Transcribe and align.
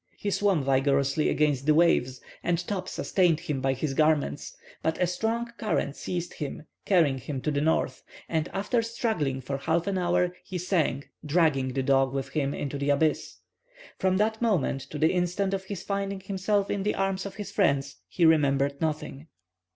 He 0.17 0.31
swum 0.31 0.63
vigorously 0.63 1.29
against 1.29 1.67
the 1.67 1.75
waves, 1.75 2.21
and 2.43 2.57
Top 2.67 2.89
sustained 2.89 3.41
him 3.41 3.61
by 3.61 3.73
his 3.73 3.93
garments; 3.93 4.57
but 4.81 4.99
a 4.99 5.05
strong 5.05 5.51
current 5.59 5.95
seized 5.95 6.33
him, 6.33 6.63
carrying 6.85 7.19
him 7.19 7.39
to 7.41 7.51
the 7.51 7.61
north, 7.61 8.01
and, 8.27 8.49
after 8.51 8.81
struggling 8.81 9.41
for 9.41 9.57
half 9.59 9.85
an 9.85 9.99
hour, 9.99 10.35
he 10.43 10.57
sank, 10.57 11.11
dragging 11.23 11.73
the 11.73 11.83
dog 11.83 12.13
with 12.15 12.29
him 12.29 12.51
into 12.55 12.79
the 12.79 12.89
abyss. 12.89 13.41
From 13.99 14.17
that 14.17 14.41
moment 14.41 14.81
to 14.89 14.97
the 14.97 15.11
instant 15.11 15.53
of 15.53 15.65
his 15.65 15.83
finding 15.83 16.19
himself 16.21 16.71
in 16.71 16.81
the 16.81 16.95
arms 16.95 17.27
of 17.27 17.35
his 17.35 17.51
friends, 17.51 17.97
he 18.07 18.25
remembered 18.25 18.81
nothing. 18.81 19.27